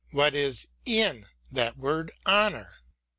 [0.09, 2.79] What is in that word honour